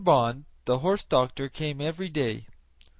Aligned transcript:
Bond, 0.03 0.45
the 0.65 0.79
horse 0.79 1.03
doctor, 1.05 1.47
came 1.47 1.79
every 1.79 2.09
day. 2.09 2.47